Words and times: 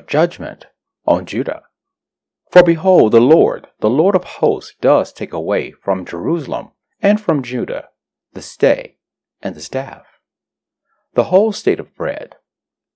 The 0.00 0.06
judgment 0.06 0.66
on 1.04 1.26
Judah. 1.26 1.62
For 2.50 2.62
behold, 2.62 3.12
the 3.12 3.20
Lord, 3.20 3.68
the 3.80 3.90
Lord 3.90 4.16
of 4.16 4.24
hosts, 4.24 4.74
does 4.80 5.12
take 5.12 5.32
away 5.32 5.72
from 5.72 6.06
Jerusalem 6.06 6.70
and 7.02 7.20
from 7.20 7.42
Judah 7.42 7.88
the 8.32 8.40
stay 8.40 8.96
and 9.42 9.54
the 9.54 9.60
staff, 9.60 10.06
the 11.14 11.24
whole 11.24 11.52
state 11.52 11.78
of 11.78 11.94
bread, 11.94 12.36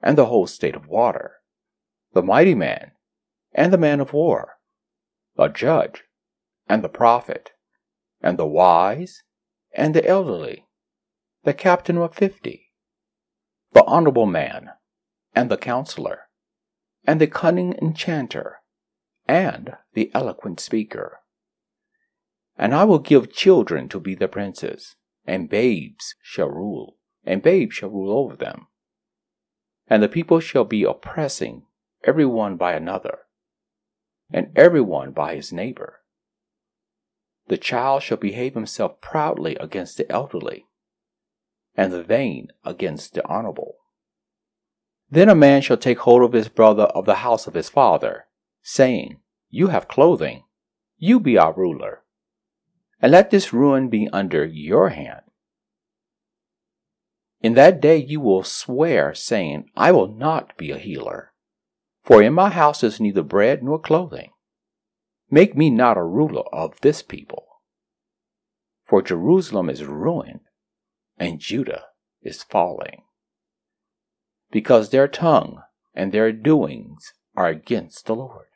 and 0.00 0.16
the 0.16 0.26
whole 0.26 0.46
state 0.46 0.74
of 0.74 0.86
water, 0.86 1.36
the 2.14 2.22
mighty 2.22 2.54
man, 2.54 2.92
and 3.52 3.72
the 3.72 3.78
man 3.78 4.00
of 4.00 4.12
war, 4.12 4.52
the 5.36 5.48
judge, 5.48 6.04
and 6.66 6.82
the 6.82 6.88
prophet, 6.88 7.50
and 8.22 8.38
the 8.38 8.46
wise, 8.46 9.22
and 9.74 9.94
the 9.94 10.06
elderly, 10.06 10.64
the 11.44 11.54
captain 11.54 11.98
of 11.98 12.14
fifty, 12.14 12.72
the 13.72 13.84
honorable 13.84 14.26
man, 14.26 14.70
and 15.34 15.50
the 15.50 15.58
counselor 15.58 16.25
and 17.06 17.20
the 17.20 17.26
cunning 17.26 17.74
enchanter, 17.80 18.58
and 19.28 19.76
the 19.94 20.10
eloquent 20.12 20.60
speaker. 20.60 21.20
And 22.58 22.74
I 22.74 22.84
will 22.84 22.98
give 22.98 23.32
children 23.32 23.88
to 23.90 24.00
be 24.00 24.14
the 24.14 24.28
princes, 24.28 24.96
and 25.26 25.48
babes 25.48 26.14
shall 26.22 26.48
rule, 26.48 26.96
and 27.24 27.42
babes 27.42 27.76
shall 27.76 27.90
rule 27.90 28.16
over 28.18 28.36
them. 28.36 28.68
And 29.88 30.02
the 30.02 30.08
people 30.08 30.40
shall 30.40 30.64
be 30.64 30.82
oppressing 30.82 31.66
every 32.02 32.26
one 32.26 32.56
by 32.56 32.72
another, 32.72 33.18
and 34.32 34.50
every 34.56 34.80
one 34.80 35.12
by 35.12 35.36
his 35.36 35.52
neighbor. 35.52 36.00
The 37.48 37.58
child 37.58 38.02
shall 38.02 38.16
behave 38.16 38.54
himself 38.54 39.00
proudly 39.00 39.56
against 39.56 39.96
the 39.96 40.10
elderly, 40.10 40.66
and 41.76 41.92
the 41.92 42.02
vain 42.02 42.48
against 42.64 43.14
the 43.14 43.26
honorable. 43.28 43.76
Then 45.08 45.28
a 45.28 45.34
man 45.34 45.62
shall 45.62 45.76
take 45.76 46.00
hold 46.00 46.22
of 46.22 46.32
his 46.32 46.48
brother 46.48 46.84
of 46.84 47.06
the 47.06 47.16
house 47.16 47.46
of 47.46 47.54
his 47.54 47.68
father, 47.68 48.26
saying, 48.62 49.20
You 49.50 49.68
have 49.68 49.88
clothing, 49.88 50.42
you 50.98 51.20
be 51.20 51.38
our 51.38 51.52
ruler, 51.52 52.02
and 53.00 53.12
let 53.12 53.30
this 53.30 53.52
ruin 53.52 53.88
be 53.88 54.08
under 54.12 54.44
your 54.44 54.88
hand. 54.88 55.22
In 57.40 57.54
that 57.54 57.80
day 57.80 57.98
you 57.98 58.20
will 58.20 58.42
swear, 58.42 59.14
saying, 59.14 59.70
I 59.76 59.92
will 59.92 60.08
not 60.08 60.56
be 60.56 60.72
a 60.72 60.78
healer, 60.78 61.32
for 62.02 62.20
in 62.20 62.32
my 62.34 62.50
house 62.50 62.82
is 62.82 62.98
neither 62.98 63.22
bread 63.22 63.62
nor 63.62 63.78
clothing. 63.78 64.32
Make 65.30 65.56
me 65.56 65.70
not 65.70 65.96
a 65.96 66.02
ruler 66.02 66.42
of 66.52 66.80
this 66.80 67.02
people. 67.02 67.44
For 68.84 69.02
Jerusalem 69.02 69.68
is 69.68 69.84
ruined, 69.84 70.40
and 71.16 71.38
Judah 71.38 71.84
is 72.22 72.42
falling 72.42 73.02
because 74.50 74.90
their 74.90 75.08
tongue 75.08 75.62
and 75.94 76.12
their 76.12 76.32
doings 76.32 77.12
are 77.36 77.48
against 77.48 78.06
the 78.06 78.14
Lord, 78.14 78.46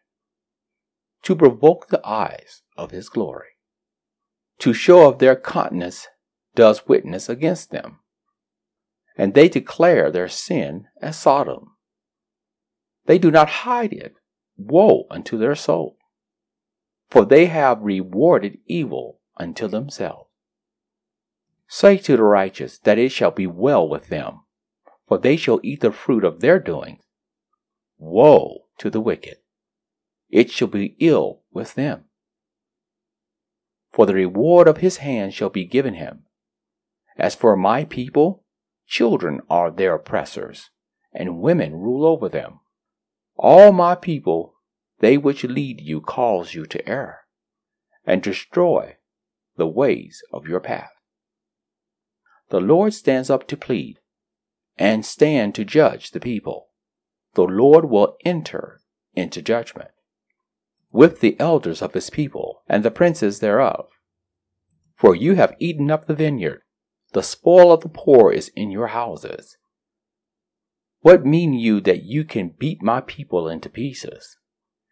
to 1.22 1.36
provoke 1.36 1.88
the 1.88 2.06
eyes 2.06 2.62
of 2.76 2.90
his 2.90 3.08
glory, 3.08 3.56
to 4.58 4.72
show 4.72 5.08
of 5.08 5.18
their 5.18 5.36
countenance 5.36 6.06
does 6.54 6.86
witness 6.86 7.28
against 7.28 7.70
them, 7.70 8.00
and 9.16 9.34
they 9.34 9.48
declare 9.48 10.10
their 10.10 10.28
sin 10.28 10.86
as 11.00 11.18
Sodom. 11.18 11.76
They 13.06 13.18
do 13.18 13.30
not 13.30 13.48
hide 13.48 13.92
it, 13.92 14.14
woe 14.56 15.06
unto 15.10 15.36
their 15.38 15.54
soul, 15.54 15.96
for 17.08 17.24
they 17.24 17.46
have 17.46 17.82
rewarded 17.82 18.58
evil 18.66 19.20
unto 19.36 19.66
themselves. 19.66 20.28
Say 21.66 21.98
to 21.98 22.16
the 22.16 22.22
righteous 22.22 22.78
that 22.78 22.98
it 22.98 23.10
shall 23.10 23.30
be 23.30 23.46
well 23.46 23.88
with 23.88 24.08
them 24.08 24.40
for 25.10 25.18
they 25.18 25.36
shall 25.36 25.58
eat 25.64 25.80
the 25.80 25.90
fruit 25.90 26.22
of 26.22 26.38
their 26.38 26.60
doings. 26.60 27.02
Woe 27.98 28.66
to 28.78 28.88
the 28.90 29.00
wicked! 29.00 29.38
It 30.28 30.52
shall 30.52 30.68
be 30.68 30.94
ill 31.00 31.42
with 31.50 31.74
them. 31.74 32.04
For 33.90 34.06
the 34.06 34.14
reward 34.14 34.68
of 34.68 34.76
his 34.76 34.98
hand 34.98 35.34
shall 35.34 35.50
be 35.50 35.64
given 35.64 35.94
him. 35.94 36.26
As 37.18 37.34
for 37.34 37.56
my 37.56 37.84
people, 37.84 38.44
children 38.86 39.40
are 39.50 39.72
their 39.72 39.96
oppressors, 39.96 40.70
and 41.12 41.40
women 41.40 41.74
rule 41.74 42.06
over 42.06 42.28
them. 42.28 42.60
All 43.34 43.72
my 43.72 43.96
people, 43.96 44.54
they 45.00 45.18
which 45.18 45.42
lead 45.42 45.80
you, 45.80 46.00
cause 46.00 46.54
you 46.54 46.66
to 46.66 46.88
err, 46.88 47.22
and 48.06 48.22
destroy 48.22 48.94
the 49.56 49.66
ways 49.66 50.22
of 50.32 50.46
your 50.46 50.60
path. 50.60 50.92
The 52.50 52.60
Lord 52.60 52.94
stands 52.94 53.28
up 53.28 53.48
to 53.48 53.56
plead 53.56 53.99
and 54.80 55.04
stand 55.04 55.54
to 55.54 55.64
judge 55.64 56.10
the 56.10 56.18
people. 56.18 56.68
The 57.34 57.42
Lord 57.42 57.90
will 57.90 58.16
enter 58.24 58.80
into 59.14 59.42
judgment 59.42 59.90
with 60.90 61.20
the 61.20 61.38
elders 61.38 61.82
of 61.82 61.92
his 61.92 62.08
people 62.08 62.62
and 62.66 62.82
the 62.82 62.90
princes 62.90 63.38
thereof. 63.38 63.88
For 64.96 65.14
you 65.14 65.34
have 65.34 65.54
eaten 65.58 65.90
up 65.90 66.06
the 66.06 66.14
vineyard, 66.14 66.62
the 67.12 67.22
spoil 67.22 67.72
of 67.72 67.82
the 67.82 67.90
poor 67.90 68.32
is 68.32 68.50
in 68.56 68.70
your 68.70 68.88
houses. 68.88 69.58
What 71.00 71.26
mean 71.26 71.52
you 71.52 71.80
that 71.82 72.02
you 72.04 72.24
can 72.24 72.54
beat 72.58 72.82
my 72.82 73.02
people 73.02 73.48
into 73.48 73.68
pieces, 73.68 74.38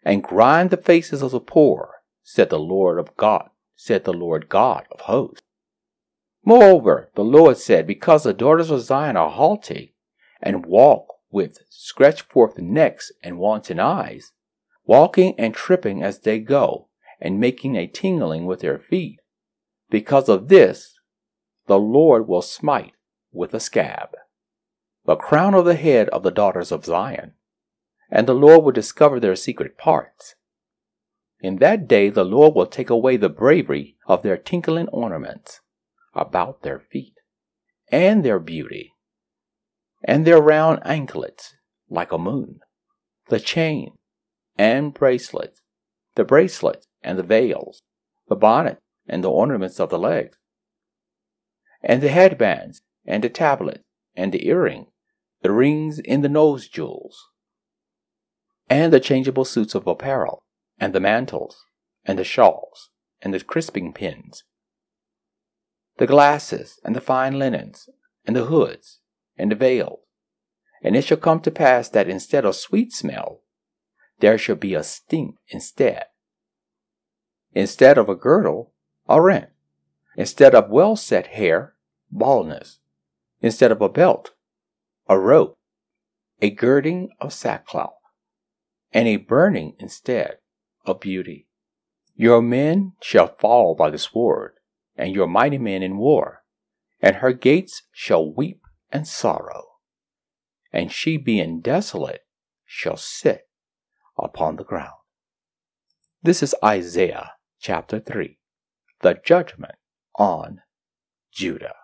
and 0.02 0.22
grind 0.22 0.70
the 0.70 0.76
faces 0.76 1.22
of 1.22 1.30
the 1.30 1.40
poor, 1.40 2.02
said 2.22 2.50
the 2.50 2.58
Lord 2.58 2.98
of 2.98 3.16
God, 3.16 3.48
said 3.74 4.04
the 4.04 4.12
Lord 4.12 4.48
God 4.48 4.86
of 4.92 5.00
hosts. 5.00 5.42
Moreover, 6.44 7.10
the 7.14 7.24
Lord 7.24 7.56
said, 7.58 7.86
Because 7.86 8.22
the 8.22 8.32
daughters 8.32 8.70
of 8.70 8.80
Zion 8.80 9.16
are 9.16 9.30
haughty, 9.30 9.94
and 10.40 10.66
walk 10.66 11.06
with 11.30 11.58
stretched 11.68 12.22
forth 12.22 12.58
necks 12.58 13.12
and 13.22 13.38
wanton 13.38 13.80
eyes, 13.80 14.32
walking 14.84 15.34
and 15.38 15.54
tripping 15.54 16.02
as 16.02 16.20
they 16.20 16.38
go, 16.38 16.88
and 17.20 17.40
making 17.40 17.76
a 17.76 17.86
tingling 17.86 18.46
with 18.46 18.60
their 18.60 18.78
feet, 18.78 19.20
because 19.90 20.28
of 20.28 20.48
this, 20.48 20.98
the 21.66 21.78
Lord 21.78 22.26
will 22.28 22.42
smite 22.42 22.94
with 23.32 23.52
a 23.54 23.60
scab 23.60 24.10
the 25.04 25.16
crown 25.16 25.54
of 25.54 25.64
the 25.64 25.74
head 25.74 26.06
of 26.10 26.22
the 26.22 26.30
daughters 26.30 26.70
of 26.70 26.84
Zion, 26.84 27.32
and 28.10 28.26
the 28.26 28.34
Lord 28.34 28.62
will 28.62 28.72
discover 28.72 29.18
their 29.18 29.34
secret 29.36 29.78
parts. 29.78 30.34
In 31.40 31.56
that 31.56 31.88
day 31.88 32.10
the 32.10 32.26
Lord 32.26 32.54
will 32.54 32.66
take 32.66 32.90
away 32.90 33.16
the 33.16 33.30
bravery 33.30 33.96
of 34.06 34.22
their 34.22 34.36
tinkling 34.36 34.88
ornaments 34.88 35.62
about 36.14 36.62
their 36.62 36.78
feet, 36.78 37.14
and 37.90 38.24
their 38.24 38.38
beauty, 38.38 38.92
and 40.04 40.26
their 40.26 40.40
round 40.40 40.80
anklets 40.84 41.54
like 41.88 42.12
a 42.12 42.18
moon, 42.18 42.60
the 43.28 43.40
chain 43.40 43.92
and 44.56 44.94
bracelets, 44.94 45.60
the 46.14 46.24
bracelets 46.24 46.86
and 47.02 47.18
the 47.18 47.22
veils, 47.22 47.82
the 48.28 48.36
bonnet 48.36 48.78
and 49.06 49.22
the 49.22 49.30
ornaments 49.30 49.80
of 49.80 49.90
the 49.90 49.98
legs, 49.98 50.36
and 51.82 52.02
the 52.02 52.08
headbands 52.08 52.82
and 53.06 53.24
the 53.24 53.28
tablet 53.28 53.82
and 54.14 54.32
the 54.32 54.46
earring, 54.48 54.86
the 55.42 55.52
rings 55.52 55.98
in 56.00 56.22
the 56.22 56.28
nose 56.28 56.68
jewels, 56.68 57.28
and 58.68 58.92
the 58.92 59.00
changeable 59.00 59.44
suits 59.44 59.74
of 59.74 59.86
apparel, 59.86 60.42
and 60.78 60.92
the 60.92 61.00
mantles, 61.00 61.64
and 62.04 62.18
the 62.18 62.24
shawls, 62.24 62.90
and 63.22 63.32
the 63.32 63.40
crisping 63.40 63.92
pins, 63.92 64.42
the 65.98 66.06
glasses, 66.06 66.80
and 66.84 66.96
the 66.96 67.00
fine 67.00 67.38
linens, 67.38 67.88
and 68.26 68.34
the 68.34 68.46
hoods, 68.46 69.00
and 69.36 69.50
the 69.50 69.56
veils. 69.56 70.00
And 70.82 70.96
it 70.96 71.04
shall 71.04 71.16
come 71.16 71.40
to 71.40 71.50
pass 71.50 71.88
that 71.90 72.08
instead 72.08 72.44
of 72.44 72.54
sweet 72.54 72.92
smell, 72.92 73.42
there 74.20 74.38
shall 74.38 74.56
be 74.56 74.74
a 74.74 74.82
stink 74.82 75.36
instead. 75.48 76.04
Instead 77.52 77.98
of 77.98 78.08
a 78.08 78.14
girdle, 78.14 78.72
a 79.08 79.20
rent. 79.20 79.50
Instead 80.16 80.54
of 80.54 80.70
well 80.70 80.96
set 80.96 81.28
hair, 81.28 81.74
baldness. 82.10 82.78
Instead 83.40 83.72
of 83.72 83.80
a 83.80 83.88
belt, 83.88 84.32
a 85.08 85.18
rope. 85.18 85.56
A 86.40 86.50
girding 86.50 87.10
of 87.20 87.32
sackcloth, 87.32 87.98
and 88.92 89.08
a 89.08 89.16
burning 89.16 89.74
instead 89.80 90.38
of 90.86 91.00
beauty. 91.00 91.48
Your 92.14 92.40
men 92.40 92.92
shall 93.00 93.34
fall 93.38 93.74
by 93.74 93.90
the 93.90 93.98
sword, 93.98 94.57
and 94.98 95.14
your 95.14 95.26
mighty 95.26 95.58
men 95.58 95.82
in 95.82 95.96
war, 95.96 96.42
and 97.00 97.16
her 97.16 97.32
gates 97.32 97.84
shall 97.92 98.30
weep 98.30 98.60
and 98.90 99.06
sorrow, 99.06 99.64
and 100.72 100.90
she 100.92 101.16
being 101.16 101.60
desolate 101.60 102.22
shall 102.64 102.96
sit 102.96 103.48
upon 104.18 104.56
the 104.56 104.64
ground. 104.64 104.92
This 106.22 106.42
is 106.42 106.54
Isaiah 106.64 107.32
chapter 107.60 108.00
3, 108.00 108.38
the 109.00 109.20
judgment 109.24 109.76
on 110.18 110.62
Judah. 111.32 111.74